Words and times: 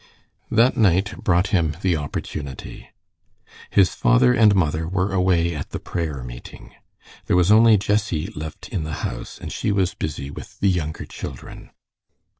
That 0.49 0.75
night 0.75 1.15
brought 1.23 1.49
him 1.49 1.77
the 1.83 1.95
opportunity. 1.95 2.89
His 3.69 3.93
father 3.93 4.33
and 4.33 4.55
mother 4.55 4.87
were 4.87 5.13
away 5.13 5.53
at 5.53 5.69
the 5.69 5.79
prayer 5.79 6.23
meeting. 6.23 6.73
There 7.27 7.37
was 7.37 7.51
only 7.51 7.77
Jessie 7.77 8.25
left 8.35 8.67
in 8.69 8.83
the 8.83 8.93
house, 9.05 9.37
and 9.37 9.51
she 9.51 9.71
was 9.71 9.93
busy 9.93 10.31
with 10.31 10.59
the 10.59 10.69
younger 10.69 11.05
children. 11.05 11.69